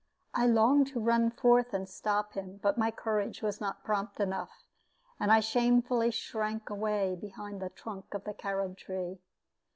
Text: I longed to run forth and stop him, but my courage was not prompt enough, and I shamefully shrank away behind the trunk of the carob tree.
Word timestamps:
I 0.33 0.47
longed 0.47 0.87
to 0.87 0.99
run 0.99 1.29
forth 1.29 1.75
and 1.75 1.87
stop 1.87 2.33
him, 2.33 2.59
but 2.63 2.75
my 2.75 2.89
courage 2.89 3.43
was 3.43 3.61
not 3.61 3.83
prompt 3.83 4.19
enough, 4.19 4.65
and 5.19 5.31
I 5.31 5.41
shamefully 5.41 6.09
shrank 6.09 6.71
away 6.71 7.15
behind 7.15 7.61
the 7.61 7.69
trunk 7.69 8.15
of 8.15 8.23
the 8.23 8.33
carob 8.33 8.77
tree. 8.79 9.19